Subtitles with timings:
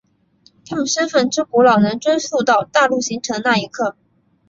[0.67, 3.95] 他们身份之古老能追溯到大陆形成的那一刻。